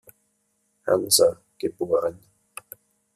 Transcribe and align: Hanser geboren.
Hanser 0.87 1.37
geboren. 1.59 2.17